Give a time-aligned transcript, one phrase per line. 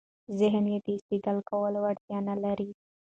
[0.39, 2.69] ذهن يې د استدلال کولو وړتیا نلري.